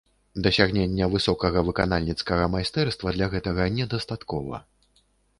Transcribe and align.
Дасягнення 0.45 1.05
высокага 1.15 1.59
выканальніцкага 1.67 2.47
майстэрства 2.53 3.13
для 3.17 3.27
гэтага 3.33 3.67
не 3.77 3.85
дастаткова. 3.93 4.61